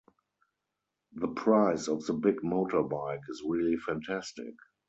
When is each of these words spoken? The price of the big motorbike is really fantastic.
The 1.13 1.27
price 1.27 1.87
of 1.87 2.03
the 2.07 2.13
big 2.13 2.37
motorbike 2.37 3.21
is 3.29 3.43
really 3.47 3.77
fantastic. 3.77 4.55